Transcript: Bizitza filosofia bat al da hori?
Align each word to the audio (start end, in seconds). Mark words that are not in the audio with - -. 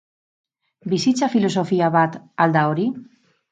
Bizitza 0.93 1.29
filosofia 1.35 1.93
bat 1.99 2.19
al 2.47 2.59
da 2.59 2.67
hori? 2.73 2.91